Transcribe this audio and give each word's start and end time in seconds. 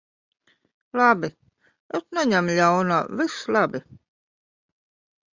Labi. 0.99 1.27
Es 1.99 2.07
neņemu 2.17 2.55
ļaunā. 2.59 2.97
Viss 3.19 3.37
labi. 3.57 3.83